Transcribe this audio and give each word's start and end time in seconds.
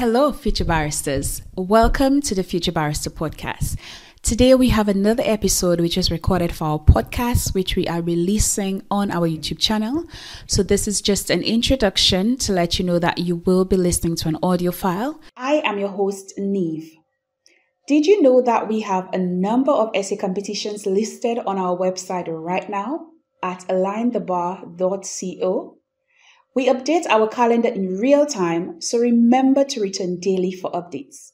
Hello, 0.00 0.32
future 0.32 0.64
barristers. 0.64 1.42
Welcome 1.56 2.22
to 2.22 2.34
the 2.34 2.42
Future 2.42 2.72
Barrister 2.72 3.10
Podcast. 3.10 3.76
Today 4.22 4.54
we 4.54 4.70
have 4.70 4.88
another 4.88 5.22
episode 5.26 5.78
which 5.78 5.98
is 5.98 6.10
recorded 6.10 6.54
for 6.54 6.64
our 6.64 6.78
podcast, 6.78 7.52
which 7.52 7.76
we 7.76 7.86
are 7.86 8.00
releasing 8.00 8.82
on 8.90 9.10
our 9.10 9.28
YouTube 9.28 9.58
channel. 9.58 10.06
So, 10.46 10.62
this 10.62 10.88
is 10.88 11.02
just 11.02 11.28
an 11.28 11.42
introduction 11.42 12.38
to 12.38 12.54
let 12.54 12.78
you 12.78 12.86
know 12.86 12.98
that 12.98 13.18
you 13.18 13.42
will 13.44 13.66
be 13.66 13.76
listening 13.76 14.16
to 14.16 14.28
an 14.28 14.38
audio 14.42 14.72
file. 14.72 15.20
I 15.36 15.60
am 15.66 15.78
your 15.78 15.90
host, 15.90 16.32
Neive. 16.38 16.96
Did 17.86 18.06
you 18.06 18.22
know 18.22 18.40
that 18.40 18.68
we 18.68 18.80
have 18.80 19.10
a 19.12 19.18
number 19.18 19.72
of 19.72 19.90
essay 19.94 20.16
competitions 20.16 20.86
listed 20.86 21.40
on 21.40 21.58
our 21.58 21.76
website 21.76 22.24
right 22.26 22.70
now 22.70 23.08
at 23.42 23.66
alignthebar.co? 23.68 25.76
We 26.54 26.68
update 26.68 27.06
our 27.08 27.28
calendar 27.28 27.68
in 27.68 27.98
real 27.98 28.26
time, 28.26 28.80
so 28.80 28.98
remember 28.98 29.64
to 29.64 29.80
return 29.80 30.18
daily 30.18 30.50
for 30.50 30.72
updates. 30.72 31.30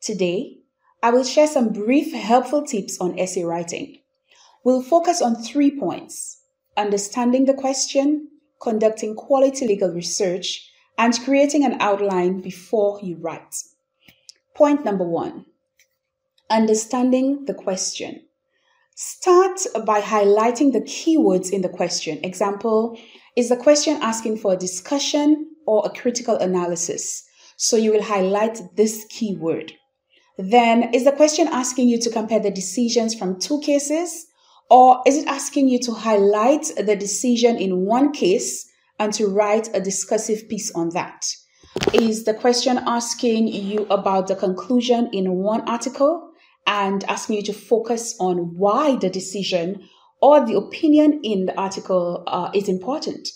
Today, 0.00 0.58
I 1.02 1.10
will 1.10 1.24
share 1.24 1.48
some 1.48 1.72
brief 1.72 2.12
helpful 2.12 2.62
tips 2.62 2.98
on 3.00 3.18
essay 3.18 3.42
writing. 3.42 3.98
We'll 4.64 4.82
focus 4.82 5.20
on 5.20 5.36
three 5.36 5.78
points 5.78 6.40
understanding 6.76 7.44
the 7.44 7.54
question, 7.54 8.28
conducting 8.60 9.14
quality 9.14 9.66
legal 9.66 9.90
research, 9.90 10.70
and 10.96 11.18
creating 11.24 11.64
an 11.64 11.76
outline 11.80 12.40
before 12.40 13.00
you 13.02 13.16
write. 13.16 13.54
Point 14.54 14.84
number 14.84 15.04
one 15.04 15.46
understanding 16.50 17.44
the 17.46 17.54
question. 17.54 18.23
Start 18.96 19.58
by 19.84 20.00
highlighting 20.00 20.72
the 20.72 20.80
keywords 20.80 21.52
in 21.52 21.62
the 21.62 21.68
question. 21.68 22.20
Example, 22.22 22.96
is 23.34 23.48
the 23.48 23.56
question 23.56 23.98
asking 24.00 24.36
for 24.36 24.52
a 24.52 24.56
discussion 24.56 25.50
or 25.66 25.82
a 25.84 25.90
critical 25.90 26.36
analysis? 26.36 27.24
So 27.56 27.76
you 27.76 27.90
will 27.90 28.04
highlight 28.04 28.60
this 28.76 29.04
keyword. 29.10 29.72
Then, 30.38 30.94
is 30.94 31.02
the 31.02 31.10
question 31.10 31.48
asking 31.48 31.88
you 31.88 31.98
to 32.02 32.10
compare 32.10 32.38
the 32.38 32.52
decisions 32.52 33.16
from 33.16 33.40
two 33.40 33.60
cases? 33.62 34.26
Or 34.70 35.02
is 35.04 35.16
it 35.16 35.26
asking 35.26 35.70
you 35.70 35.80
to 35.80 35.92
highlight 35.92 36.70
the 36.76 36.94
decision 36.94 37.56
in 37.56 37.86
one 37.86 38.12
case 38.12 38.64
and 39.00 39.12
to 39.14 39.26
write 39.26 39.74
a 39.74 39.80
discussive 39.80 40.48
piece 40.48 40.70
on 40.72 40.90
that? 40.90 41.26
Is 41.92 42.22
the 42.22 42.34
question 42.34 42.78
asking 42.86 43.48
you 43.48 43.88
about 43.90 44.28
the 44.28 44.36
conclusion 44.36 45.10
in 45.12 45.32
one 45.32 45.68
article 45.68 46.30
and 46.66 47.04
asking 47.04 47.36
you 47.36 47.42
to 47.42 47.52
focus 47.52 48.14
on 48.18 48.56
why 48.56 48.96
the 48.96 49.10
decision 49.10 49.88
or 50.20 50.44
the 50.44 50.56
opinion 50.56 51.20
in 51.22 51.46
the 51.46 51.58
article 51.58 52.24
uh, 52.26 52.50
is 52.54 52.68
important. 52.68 53.28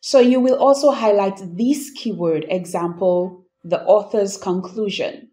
So 0.00 0.18
you 0.18 0.40
will 0.40 0.56
also 0.56 0.90
highlight 0.90 1.40
this 1.56 1.90
keyword 1.94 2.46
example, 2.48 3.46
the 3.62 3.82
author's 3.84 4.36
conclusion. 4.36 5.30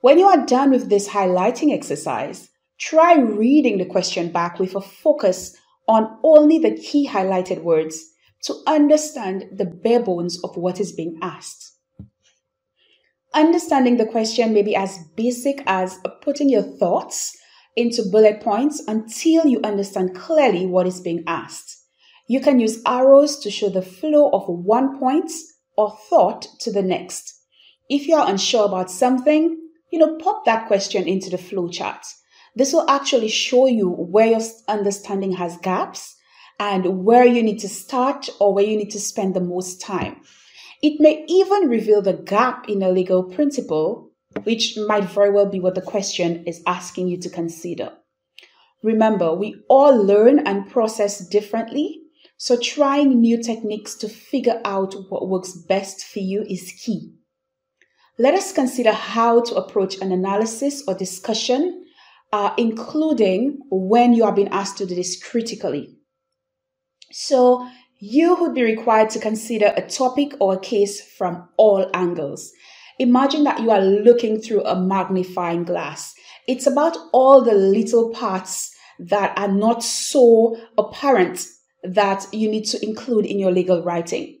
When 0.00 0.18
you 0.18 0.26
are 0.26 0.46
done 0.46 0.70
with 0.70 0.88
this 0.88 1.08
highlighting 1.08 1.74
exercise, 1.74 2.50
try 2.78 3.18
reading 3.18 3.78
the 3.78 3.86
question 3.86 4.30
back 4.30 4.60
with 4.60 4.76
a 4.76 4.80
focus 4.80 5.56
on 5.88 6.18
only 6.22 6.58
the 6.58 6.76
key 6.76 7.08
highlighted 7.08 7.62
words 7.62 8.04
to 8.44 8.54
understand 8.66 9.46
the 9.52 9.64
bare 9.64 10.00
bones 10.00 10.42
of 10.44 10.56
what 10.56 10.78
is 10.78 10.92
being 10.92 11.18
asked. 11.22 11.67
Understanding 13.38 13.98
the 13.98 14.04
question 14.04 14.52
may 14.52 14.62
be 14.62 14.74
as 14.74 14.98
basic 15.14 15.62
as 15.64 16.00
putting 16.22 16.48
your 16.48 16.64
thoughts 16.64 17.38
into 17.76 18.02
bullet 18.10 18.40
points 18.40 18.82
until 18.88 19.46
you 19.46 19.60
understand 19.62 20.16
clearly 20.16 20.66
what 20.66 20.88
is 20.88 21.00
being 21.00 21.22
asked. 21.24 21.84
You 22.26 22.40
can 22.40 22.58
use 22.58 22.82
arrows 22.84 23.38
to 23.38 23.48
show 23.48 23.68
the 23.68 23.80
flow 23.80 24.28
of 24.30 24.48
one 24.48 24.98
point 24.98 25.30
or 25.76 25.96
thought 26.10 26.48
to 26.62 26.72
the 26.72 26.82
next. 26.82 27.32
If 27.88 28.08
you 28.08 28.16
are 28.16 28.28
unsure 28.28 28.64
about 28.64 28.90
something, 28.90 29.56
you 29.92 30.00
know, 30.00 30.16
pop 30.16 30.44
that 30.44 30.66
question 30.66 31.06
into 31.06 31.30
the 31.30 31.38
flow 31.38 31.68
chart. 31.68 32.04
This 32.56 32.72
will 32.72 32.90
actually 32.90 33.28
show 33.28 33.68
you 33.68 33.88
where 33.88 34.26
your 34.26 34.40
understanding 34.66 35.30
has 35.34 35.56
gaps 35.58 36.16
and 36.58 37.04
where 37.04 37.24
you 37.24 37.44
need 37.44 37.60
to 37.60 37.68
start 37.68 38.28
or 38.40 38.52
where 38.52 38.66
you 38.66 38.76
need 38.76 38.90
to 38.90 39.00
spend 39.00 39.34
the 39.34 39.40
most 39.40 39.80
time. 39.80 40.22
It 40.82 41.00
may 41.00 41.24
even 41.28 41.68
reveal 41.68 42.02
the 42.02 42.12
gap 42.12 42.68
in 42.68 42.82
a 42.82 42.90
legal 42.90 43.24
principle, 43.24 44.12
which 44.44 44.76
might 44.76 45.04
very 45.04 45.30
well 45.30 45.46
be 45.46 45.60
what 45.60 45.74
the 45.74 45.82
question 45.82 46.44
is 46.46 46.62
asking 46.66 47.08
you 47.08 47.18
to 47.20 47.30
consider. 47.30 47.92
Remember, 48.82 49.34
we 49.34 49.60
all 49.68 49.96
learn 49.96 50.38
and 50.38 50.70
process 50.70 51.26
differently, 51.26 52.02
so 52.36 52.56
trying 52.56 53.20
new 53.20 53.42
techniques 53.42 53.96
to 53.96 54.08
figure 54.08 54.60
out 54.64 54.94
what 55.08 55.28
works 55.28 55.52
best 55.52 56.04
for 56.04 56.20
you 56.20 56.42
is 56.42 56.72
key. 56.84 57.14
Let 58.16 58.34
us 58.34 58.52
consider 58.52 58.92
how 58.92 59.42
to 59.42 59.56
approach 59.56 60.00
an 60.00 60.12
analysis 60.12 60.84
or 60.86 60.94
discussion, 60.94 61.84
uh, 62.32 62.52
including 62.56 63.58
when 63.70 64.12
you 64.12 64.24
are 64.24 64.34
being 64.34 64.48
asked 64.48 64.78
to 64.78 64.86
do 64.86 64.94
this 64.94 65.20
critically. 65.20 65.96
So, 67.10 67.68
you 68.00 68.36
would 68.36 68.54
be 68.54 68.62
required 68.62 69.10
to 69.10 69.18
consider 69.18 69.72
a 69.76 69.86
topic 69.86 70.32
or 70.40 70.54
a 70.54 70.60
case 70.60 71.00
from 71.00 71.48
all 71.56 71.90
angles. 71.94 72.52
Imagine 72.98 73.44
that 73.44 73.60
you 73.60 73.70
are 73.70 73.80
looking 73.80 74.40
through 74.40 74.64
a 74.64 74.80
magnifying 74.80 75.64
glass. 75.64 76.14
It's 76.46 76.66
about 76.66 76.96
all 77.12 77.42
the 77.42 77.54
little 77.54 78.10
parts 78.10 78.74
that 78.98 79.36
are 79.38 79.48
not 79.48 79.82
so 79.82 80.56
apparent 80.76 81.46
that 81.82 82.26
you 82.32 82.50
need 82.50 82.64
to 82.66 82.84
include 82.84 83.26
in 83.26 83.38
your 83.38 83.52
legal 83.52 83.82
writing. 83.82 84.38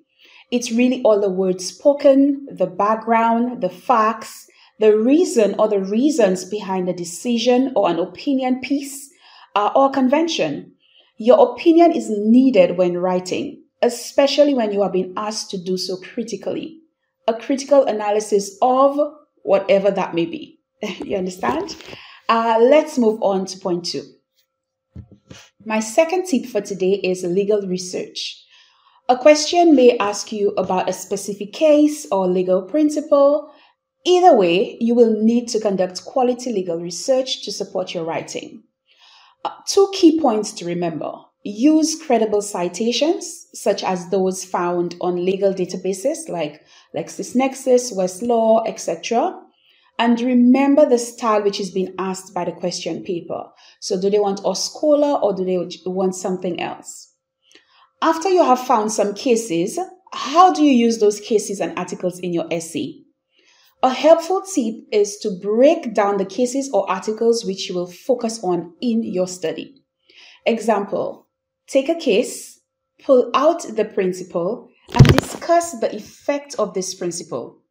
It's 0.50 0.72
really 0.72 1.02
all 1.02 1.20
the 1.20 1.30
words 1.30 1.66
spoken, 1.66 2.46
the 2.50 2.66
background, 2.66 3.62
the 3.62 3.68
facts, 3.68 4.48
the 4.80 4.96
reason 4.96 5.54
or 5.58 5.68
the 5.68 5.80
reasons 5.80 6.44
behind 6.44 6.88
a 6.88 6.92
decision 6.92 7.72
or 7.76 7.90
an 7.90 7.98
opinion 7.98 8.60
piece 8.60 9.10
uh, 9.54 9.70
or 9.74 9.90
convention. 9.90 10.72
Your 11.18 11.52
opinion 11.52 11.92
is 11.92 12.08
needed 12.08 12.76
when 12.76 12.96
writing, 12.96 13.64
especially 13.82 14.54
when 14.54 14.72
you 14.72 14.82
are 14.82 14.90
being 14.90 15.12
asked 15.16 15.50
to 15.50 15.58
do 15.58 15.76
so 15.76 15.96
critically. 15.96 16.78
A 17.26 17.34
critical 17.34 17.84
analysis 17.84 18.56
of 18.62 18.98
whatever 19.42 19.90
that 19.90 20.14
may 20.14 20.26
be. 20.26 20.60
you 21.04 21.16
understand? 21.16 21.76
Uh, 22.28 22.58
let's 22.60 22.98
move 22.98 23.20
on 23.20 23.46
to 23.46 23.58
point 23.58 23.86
two. 23.86 24.04
My 25.64 25.80
second 25.80 26.26
tip 26.26 26.46
for 26.46 26.60
today 26.60 27.00
is 27.02 27.24
legal 27.24 27.62
research. 27.62 28.44
A 29.08 29.16
question 29.16 29.74
may 29.74 29.98
ask 29.98 30.30
you 30.30 30.50
about 30.50 30.88
a 30.88 30.92
specific 30.92 31.52
case 31.52 32.06
or 32.12 32.28
legal 32.28 32.62
principle. 32.62 33.50
Either 34.06 34.36
way, 34.36 34.76
you 34.80 34.94
will 34.94 35.20
need 35.20 35.48
to 35.48 35.60
conduct 35.60 36.04
quality 36.04 36.52
legal 36.52 36.78
research 36.78 37.44
to 37.44 37.50
support 37.50 37.92
your 37.92 38.04
writing. 38.04 38.62
Uh, 39.44 39.50
two 39.66 39.90
key 39.94 40.20
points 40.20 40.52
to 40.52 40.64
remember. 40.64 41.12
Use 41.44 42.00
credible 42.00 42.42
citations, 42.42 43.46
such 43.54 43.82
as 43.84 44.10
those 44.10 44.44
found 44.44 44.96
on 45.00 45.24
legal 45.24 45.54
databases 45.54 46.28
like 46.28 46.64
LexisNexis, 46.94 47.94
Westlaw, 47.94 48.68
etc. 48.68 49.40
And 49.98 50.20
remember 50.20 50.86
the 50.88 50.98
style 50.98 51.42
which 51.42 51.60
is 51.60 51.70
being 51.70 51.94
asked 51.98 52.34
by 52.34 52.44
the 52.44 52.52
question 52.52 53.02
paper. 53.02 53.44
So 53.80 54.00
do 54.00 54.10
they 54.10 54.20
want 54.20 54.40
a 54.44 54.54
scholar 54.54 55.18
or 55.20 55.34
do 55.34 55.44
they 55.44 55.58
want 55.86 56.14
something 56.14 56.60
else? 56.60 57.14
After 58.00 58.28
you 58.28 58.44
have 58.44 58.60
found 58.60 58.92
some 58.92 59.14
cases, 59.14 59.78
how 60.12 60.52
do 60.52 60.62
you 60.62 60.72
use 60.72 60.98
those 60.98 61.20
cases 61.20 61.60
and 61.60 61.76
articles 61.78 62.20
in 62.20 62.32
your 62.32 62.46
essay? 62.50 63.02
A 63.80 63.90
helpful 63.90 64.42
tip 64.42 64.74
is 64.90 65.18
to 65.18 65.30
break 65.40 65.94
down 65.94 66.16
the 66.16 66.24
cases 66.24 66.68
or 66.72 66.90
articles 66.90 67.44
which 67.44 67.68
you 67.68 67.76
will 67.76 67.86
focus 67.86 68.42
on 68.42 68.74
in 68.80 69.04
your 69.04 69.28
study. 69.28 69.84
Example, 70.46 71.28
take 71.68 71.88
a 71.88 71.94
case, 71.94 72.60
pull 73.04 73.30
out 73.34 73.62
the 73.76 73.84
principle, 73.84 74.68
and 74.92 75.06
discuss 75.16 75.78
the 75.78 75.94
effect 75.94 76.56
of 76.58 76.74
this 76.74 76.92
principle. 76.94 77.62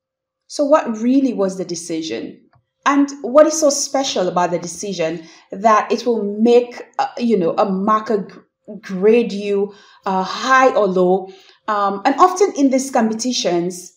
So, 0.48 0.64
what 0.64 0.98
really 0.98 1.34
was 1.34 1.58
the 1.58 1.66
decision? 1.66 2.40
And 2.86 3.10
what 3.22 3.46
is 3.46 3.60
so 3.60 3.70
special 3.70 4.30
about 4.30 4.52
the 4.52 4.60
decision 4.60 5.26
that 5.52 5.92
it 5.92 6.06
will 6.06 6.24
make, 6.24 6.84
uh, 7.00 7.08
you 7.18 7.36
know, 7.38 7.52
a 7.58 7.70
marker 7.70 8.46
grade 8.80 9.34
you 9.34 9.74
uh, 10.06 10.24
high 10.24 10.74
or 10.74 10.88
low? 10.88 11.28
Um, 11.68 12.02
and 12.06 12.16
often 12.16 12.54
in 12.56 12.70
these 12.70 12.92
competitions, 12.92 13.97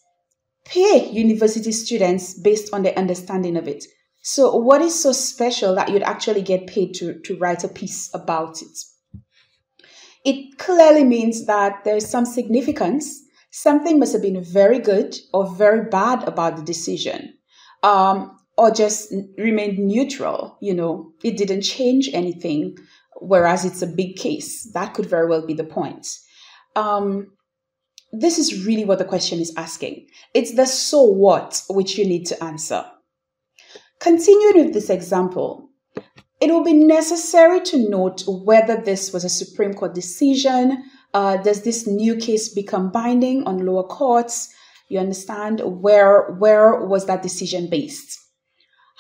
pay 0.65 1.11
university 1.11 1.73
students 1.73 2.35
based 2.35 2.73
on 2.73 2.83
their 2.83 2.99
understanding 2.99 3.57
of 3.57 3.69
it. 3.69 3.85
So, 4.23 4.55
what 4.55 4.83
is 4.83 5.03
so 5.03 5.13
special 5.13 5.75
that 5.75 5.89
you'd 5.89 6.03
actually 6.03 6.43
get 6.43 6.67
paid 6.67 6.95
to, 6.95 7.19
to 7.21 7.39
write 7.39 7.65
a 7.65 7.69
piece 7.69 8.11
about 8.15 8.61
it? 8.61 8.79
It 10.25 10.59
clearly 10.59 11.05
means 11.05 11.47
that 11.47 11.85
there's 11.85 12.09
some 12.09 12.27
significance 12.27 13.23
something 13.51 13.99
must 13.99 14.13
have 14.13 14.23
been 14.23 14.43
very 14.43 14.79
good 14.79 15.17
or 15.33 15.55
very 15.55 15.89
bad 15.89 16.27
about 16.27 16.57
the 16.57 16.63
decision. 16.63 17.35
Um, 17.83 18.37
or 18.57 18.71
just 18.71 19.15
remained 19.39 19.79
neutral, 19.79 20.59
you 20.61 20.75
know, 20.75 21.13
it 21.25 21.39
didn't 21.39 21.63
change 21.63 22.11
anything, 22.13 22.77
whereas 23.17 23.65
it's 23.65 23.81
a 23.81 23.87
big 23.87 24.17
case. 24.17 24.71
That 24.75 24.93
could 24.93 25.07
very 25.07 25.27
well 25.27 25.47
be 25.47 25.55
the 25.55 25.65
point. 25.65 26.07
Um, 26.77 27.33
this 28.13 28.39
is 28.39 28.67
really 28.67 28.85
what 28.85 28.99
the 28.99 29.05
question 29.05 29.41
is 29.41 29.53
asking. 29.57 30.07
It's 30.35 30.55
the 30.55 30.67
so 30.67 31.03
what 31.03 31.63
which 31.71 31.97
you 31.97 32.05
need 32.05 32.27
to 32.27 32.43
answer. 32.43 32.85
Continuing 34.01 34.65
with 34.65 34.75
this 34.75 34.91
example, 34.91 35.71
it 36.41 36.51
will 36.51 36.65
be 36.65 36.73
necessary 36.73 37.61
to 37.61 37.89
note 37.89 38.25
whether 38.27 38.77
this 38.77 39.13
was 39.13 39.25
a 39.25 39.29
Supreme 39.29 39.75
Court 39.75 39.95
decision. 39.95 40.83
Uh, 41.13 41.37
does 41.37 41.63
this 41.63 41.87
new 41.87 42.17
case 42.17 42.49
become 42.49 42.91
binding 42.91 43.45
on 43.45 43.67
lower 43.67 43.85
courts? 43.85 44.53
You 44.89 44.99
understand 44.99 45.61
where 45.65 46.31
where 46.39 46.85
was 46.85 47.07
that 47.07 47.23
decision 47.23 47.69
based? 47.69 48.19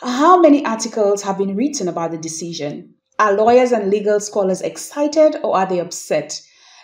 How 0.03 0.39
many 0.41 0.65
articles 0.65 1.23
have 1.23 1.39
been 1.39 1.57
written 1.57 1.89
about 1.89 2.13
the 2.13 2.19
decision? 2.19 2.95
Are 3.19 3.35
lawyers 3.35 3.73
and 3.73 3.91
legal 3.91 4.21
scholars 4.21 4.63
excited 4.63 5.37
or 5.43 5.57
are 5.57 5.67
they 5.67 5.81
upset? 5.81 6.41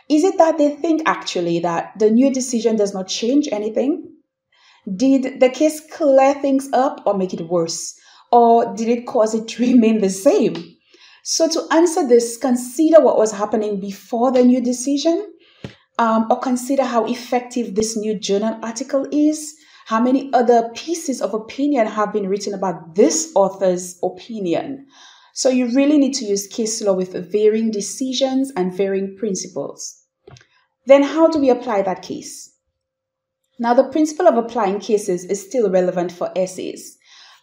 Is 0.08 0.22
it 0.22 0.38
that 0.38 0.58
they 0.58 0.70
think 0.70 1.02
actually 1.06 1.58
that 1.60 1.98
the 1.98 2.10
new 2.10 2.32
decision 2.32 2.76
does 2.76 2.94
not 2.94 3.08
change 3.08 3.48
anything? 3.50 4.12
Did 4.94 5.40
the 5.40 5.48
case 5.48 5.80
clear 5.92 6.34
things 6.34 6.68
up 6.72 7.02
or 7.06 7.18
make 7.18 7.34
it 7.34 7.48
worse? 7.48 7.98
Or 8.30 8.74
did 8.74 8.88
it 8.88 9.06
cause 9.06 9.34
it 9.34 9.48
to 9.48 9.62
remain 9.66 10.00
the 10.00 10.10
same? 10.10 10.76
So, 11.24 11.48
to 11.48 11.66
answer 11.72 12.06
this, 12.06 12.36
consider 12.36 13.00
what 13.00 13.18
was 13.18 13.32
happening 13.32 13.80
before 13.80 14.30
the 14.30 14.44
new 14.44 14.60
decision, 14.60 15.26
um, 15.98 16.28
or 16.30 16.38
consider 16.38 16.84
how 16.84 17.04
effective 17.06 17.74
this 17.74 17.96
new 17.96 18.16
journal 18.16 18.56
article 18.62 19.08
is. 19.10 19.56
How 19.86 20.00
many 20.00 20.32
other 20.32 20.70
pieces 20.74 21.20
of 21.20 21.34
opinion 21.34 21.86
have 21.86 22.12
been 22.12 22.28
written 22.28 22.54
about 22.54 22.94
this 22.94 23.32
author's 23.34 23.98
opinion? 24.04 24.86
So, 25.36 25.50
you 25.50 25.66
really 25.66 25.98
need 25.98 26.14
to 26.14 26.24
use 26.24 26.46
case 26.46 26.80
law 26.80 26.94
with 26.94 27.30
varying 27.30 27.70
decisions 27.70 28.50
and 28.56 28.74
varying 28.74 29.16
principles. 29.18 30.02
Then, 30.86 31.02
how 31.02 31.28
do 31.28 31.38
we 31.38 31.50
apply 31.50 31.82
that 31.82 32.00
case? 32.00 32.54
Now, 33.58 33.74
the 33.74 33.84
principle 33.84 34.26
of 34.28 34.38
applying 34.38 34.80
cases 34.80 35.26
is 35.26 35.46
still 35.46 35.68
relevant 35.68 36.10
for 36.10 36.30
essays. 36.34 36.96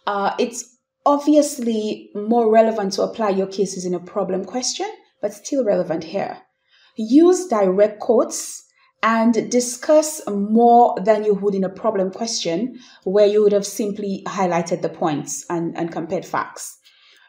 Uh, 0.08 0.34
it's 0.40 0.76
obviously 1.06 2.10
more 2.16 2.50
relevant 2.50 2.94
to 2.94 3.02
apply 3.02 3.28
your 3.28 3.46
cases 3.46 3.86
in 3.86 3.94
a 3.94 4.00
problem 4.00 4.44
question, 4.44 4.90
but 5.22 5.32
still 5.32 5.64
relevant 5.64 6.02
here. 6.02 6.38
Use 6.96 7.46
direct 7.46 8.00
quotes 8.00 8.64
and 9.04 9.48
discuss 9.52 10.20
more 10.26 10.96
than 11.04 11.22
you 11.22 11.34
would 11.34 11.54
in 11.54 11.62
a 11.62 11.68
problem 11.68 12.10
question 12.10 12.76
where 13.04 13.26
you 13.26 13.44
would 13.44 13.52
have 13.52 13.66
simply 13.66 14.24
highlighted 14.26 14.82
the 14.82 14.88
points 14.88 15.46
and, 15.48 15.78
and 15.78 15.92
compared 15.92 16.24
facts. 16.24 16.76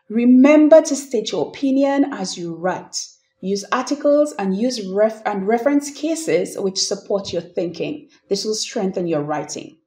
Remember 0.09 0.81
to 0.81 0.95
state 0.95 1.31
your 1.31 1.47
opinion 1.47 2.13
as 2.13 2.37
you 2.37 2.55
write. 2.55 2.95
Use 3.41 3.65
articles 3.71 4.33
and 4.37 4.57
use 4.57 4.87
ref 4.87 5.21
and 5.25 5.47
reference 5.47 5.91
cases 5.91 6.57
which 6.57 6.79
support 6.79 7.33
your 7.33 7.41
thinking. 7.41 8.09
This 8.29 8.45
will 8.45 8.55
strengthen 8.55 9.07
your 9.07 9.23
writing. 9.23 9.77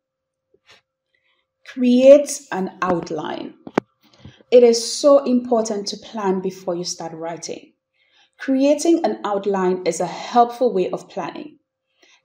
Create 1.67 2.41
an 2.51 2.79
outline. 2.83 3.55
It 4.51 4.63
is 4.63 4.93
so 4.93 5.25
important 5.25 5.87
to 5.89 5.97
plan 5.99 6.41
before 6.41 6.75
you 6.75 6.85
start 6.85 7.13
writing. 7.13 7.75
Creating 8.39 9.05
an 9.05 9.21
outline 9.25 9.83
is 9.87 10.01
a 10.01 10.07
helpful 10.07 10.73
way 10.73 10.91
of 10.91 11.09
planning. 11.09 11.59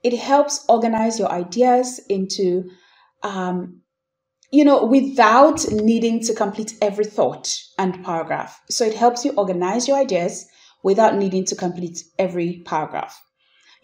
It 0.02 0.16
helps 0.16 0.64
organize 0.68 1.18
your 1.18 1.30
ideas 1.30 2.00
into, 2.08 2.70
um, 3.22 3.80
you 4.54 4.64
know, 4.64 4.84
without 4.84 5.70
needing 5.70 6.20
to 6.20 6.34
complete 6.34 6.74
every 6.80 7.04
thought 7.04 7.52
and 7.78 8.04
paragraph. 8.04 8.60
So 8.70 8.84
it 8.84 8.94
helps 8.94 9.24
you 9.24 9.32
organize 9.32 9.88
your 9.88 9.98
ideas 9.98 10.46
without 10.82 11.16
needing 11.16 11.44
to 11.46 11.56
complete 11.56 12.04
every 12.18 12.62
paragraph 12.64 13.20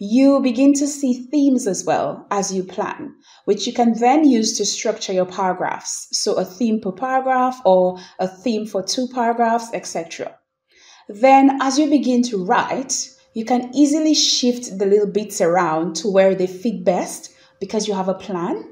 you 0.02 0.40
begin 0.40 0.72
to 0.72 0.86
see 0.86 1.26
themes 1.30 1.66
as 1.66 1.84
well 1.84 2.26
as 2.30 2.54
you 2.54 2.64
plan, 2.64 3.14
which 3.44 3.66
you 3.66 3.72
can 3.72 3.92
then 3.98 4.26
use 4.26 4.56
to 4.56 4.64
structure 4.64 5.12
your 5.12 5.26
paragraphs. 5.26 6.08
So 6.12 6.36
a 6.36 6.44
theme 6.44 6.80
per 6.80 6.90
paragraph 6.90 7.60
or 7.66 7.98
a 8.18 8.26
theme 8.26 8.66
for 8.66 8.82
two 8.82 9.08
paragraphs, 9.08 9.68
etc. 9.74 10.38
Then 11.10 11.60
as 11.60 11.78
you 11.78 11.90
begin 11.90 12.22
to 12.24 12.42
write, 12.42 13.10
you 13.34 13.44
can 13.44 13.70
easily 13.74 14.14
shift 14.14 14.78
the 14.78 14.86
little 14.86 15.06
bits 15.06 15.42
around 15.42 15.96
to 15.96 16.10
where 16.10 16.34
they 16.34 16.46
fit 16.46 16.82
best 16.82 17.34
because 17.60 17.86
you 17.86 17.92
have 17.92 18.08
a 18.08 18.14
plan 18.14 18.69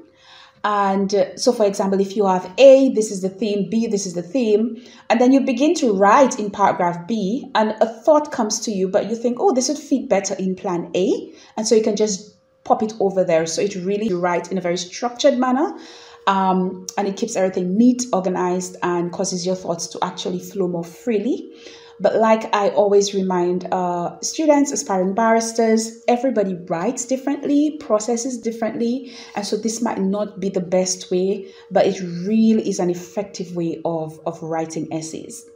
and 0.63 1.13
uh, 1.13 1.37
so, 1.37 1.53
for 1.53 1.65
example, 1.65 1.99
if 1.99 2.15
you 2.15 2.25
have 2.25 2.51
A, 2.57 2.91
this 2.93 3.11
is 3.11 3.21
the 3.21 3.29
theme, 3.29 3.69
B, 3.69 3.87
this 3.87 4.05
is 4.05 4.13
the 4.13 4.21
theme, 4.21 4.81
and 5.09 5.21
then 5.21 5.31
you 5.31 5.41
begin 5.41 5.73
to 5.75 5.93
write 5.93 6.37
in 6.39 6.51
paragraph 6.51 7.07
B, 7.07 7.49
and 7.55 7.75
a 7.81 7.85
thought 7.85 8.31
comes 8.31 8.59
to 8.61 8.71
you, 8.71 8.89
but 8.89 9.09
you 9.09 9.15
think, 9.15 9.37
oh, 9.39 9.53
this 9.53 9.69
would 9.69 9.77
fit 9.77 10.09
better 10.09 10.35
in 10.35 10.55
plan 10.55 10.91
A. 10.95 11.33
And 11.55 11.67
so 11.67 11.75
you 11.75 11.83
can 11.83 11.95
just 11.95 12.35
pop 12.65 12.83
it 12.83 12.93
over 12.99 13.23
there. 13.23 13.45
So 13.45 13.61
it 13.61 13.75
really 13.75 14.07
you 14.07 14.19
write 14.19 14.51
in 14.51 14.57
a 14.57 14.61
very 14.61 14.77
structured 14.77 15.37
manner. 15.37 15.77
Um, 16.27 16.85
and 16.97 17.07
it 17.07 17.17
keeps 17.17 17.35
everything 17.35 17.75
neat, 17.75 18.03
organized, 18.13 18.75
and 18.83 19.11
causes 19.11 19.45
your 19.45 19.55
thoughts 19.55 19.87
to 19.87 19.99
actually 20.03 20.39
flow 20.39 20.67
more 20.67 20.83
freely. 20.83 21.51
But 21.99 22.15
like 22.15 22.53
I 22.55 22.69
always 22.69 23.13
remind 23.13 23.67
uh, 23.71 24.19
students, 24.21 24.71
aspiring 24.71 25.13
barristers, 25.13 26.03
everybody 26.07 26.55
writes 26.55 27.05
differently, 27.05 27.77
processes 27.79 28.37
differently. 28.37 29.11
And 29.35 29.45
so 29.45 29.57
this 29.57 29.81
might 29.81 29.99
not 29.99 30.39
be 30.39 30.49
the 30.49 30.61
best 30.61 31.11
way, 31.11 31.51
but 31.69 31.85
it 31.85 31.99
really 32.25 32.69
is 32.69 32.79
an 32.79 32.89
effective 32.89 33.55
way 33.55 33.81
of, 33.83 34.19
of 34.25 34.41
writing 34.41 34.91
essays. 34.93 35.49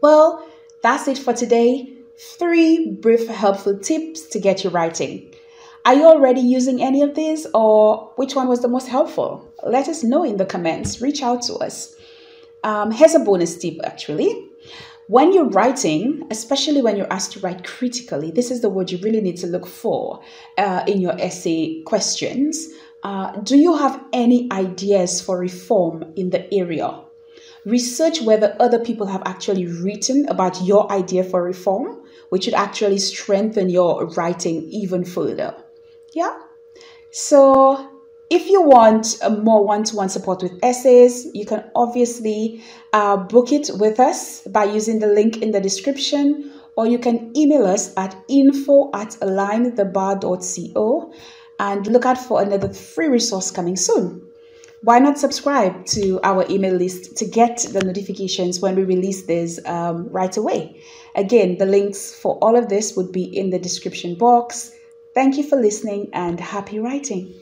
Well, 0.00 0.46
that's 0.82 1.08
it 1.08 1.18
for 1.18 1.34
today. 1.34 1.92
Three 2.38 2.92
brief 2.92 3.26
helpful 3.26 3.78
tips 3.78 4.22
to 4.28 4.38
get 4.38 4.64
you 4.64 4.70
writing. 4.70 5.34
Are 5.84 5.94
you 5.94 6.06
already 6.06 6.40
using 6.40 6.82
any 6.82 7.02
of 7.02 7.14
these 7.14 7.46
or 7.52 8.12
which 8.16 8.34
one 8.34 8.48
was 8.48 8.62
the 8.62 8.68
most 8.68 8.88
helpful? 8.88 9.46
Let 9.62 9.88
us 9.88 10.02
know 10.02 10.24
in 10.24 10.38
the 10.38 10.46
comments. 10.46 11.02
Reach 11.02 11.22
out 11.22 11.42
to 11.42 11.56
us. 11.56 11.94
Um, 12.62 12.90
here's 12.90 13.14
a 13.14 13.18
bonus 13.18 13.58
tip 13.58 13.76
actually. 13.84 14.48
When 15.08 15.34
you're 15.34 15.50
writing, 15.50 16.26
especially 16.30 16.80
when 16.80 16.96
you're 16.96 17.12
asked 17.12 17.32
to 17.32 17.40
write 17.40 17.64
critically, 17.64 18.30
this 18.30 18.50
is 18.50 18.62
the 18.62 18.70
word 18.70 18.90
you 18.90 18.98
really 18.98 19.20
need 19.20 19.36
to 19.38 19.46
look 19.46 19.66
for 19.66 20.20
uh, 20.56 20.84
in 20.86 21.00
your 21.00 21.20
essay 21.20 21.82
questions. 21.82 22.68
Uh, 23.02 23.32
do 23.40 23.58
you 23.58 23.76
have 23.76 24.02
any 24.14 24.48
ideas 24.50 25.20
for 25.20 25.38
reform 25.38 26.14
in 26.16 26.30
the 26.30 26.52
area? 26.54 27.02
Research 27.66 28.22
whether 28.22 28.56
other 28.58 28.78
people 28.78 29.06
have 29.06 29.22
actually 29.26 29.66
written 29.66 30.26
about 30.28 30.62
your 30.62 30.90
idea 30.90 31.22
for 31.22 31.42
reform, 31.42 32.02
which 32.30 32.46
would 32.46 32.54
actually 32.54 32.98
strengthen 32.98 33.68
your 33.68 34.06
writing 34.16 34.62
even 34.70 35.04
further. 35.04 35.54
Yeah? 36.14 36.34
So 37.12 37.93
if 38.34 38.48
you 38.48 38.60
want 38.62 39.16
a 39.22 39.30
more 39.30 39.64
one-to-one 39.64 40.08
support 40.08 40.42
with 40.42 40.58
essays, 40.60 41.28
you 41.34 41.46
can 41.46 41.70
obviously 41.76 42.60
uh, 42.92 43.16
book 43.16 43.52
it 43.52 43.70
with 43.78 44.00
us 44.00 44.40
by 44.48 44.64
using 44.64 44.98
the 44.98 45.06
link 45.06 45.40
in 45.40 45.52
the 45.52 45.60
description, 45.60 46.52
or 46.76 46.84
you 46.84 46.98
can 46.98 47.32
email 47.36 47.64
us 47.64 47.96
at 47.96 48.16
info 48.28 48.90
at 48.92 49.10
alignthebar.co 49.22 51.12
and 51.60 51.86
look 51.86 52.04
out 52.04 52.18
for 52.18 52.42
another 52.42 52.72
free 52.72 53.06
resource 53.06 53.52
coming 53.52 53.76
soon. 53.76 54.20
Why 54.82 54.98
not 54.98 55.16
subscribe 55.16 55.86
to 55.86 56.18
our 56.24 56.44
email 56.50 56.74
list 56.74 57.16
to 57.18 57.24
get 57.24 57.58
the 57.58 57.84
notifications 57.84 58.58
when 58.58 58.74
we 58.74 58.82
release 58.82 59.22
this 59.26 59.64
um, 59.64 60.08
right 60.08 60.36
away? 60.36 60.82
Again, 61.14 61.56
the 61.58 61.66
links 61.66 62.12
for 62.12 62.36
all 62.38 62.56
of 62.56 62.68
this 62.68 62.96
would 62.96 63.12
be 63.12 63.22
in 63.22 63.50
the 63.50 63.60
description 63.60 64.16
box. 64.16 64.72
Thank 65.14 65.36
you 65.36 65.44
for 65.44 65.54
listening 65.54 66.10
and 66.12 66.40
happy 66.40 66.80
writing. 66.80 67.32